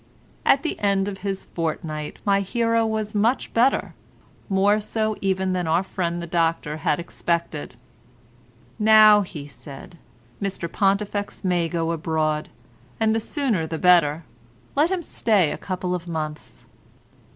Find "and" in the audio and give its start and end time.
12.99-13.13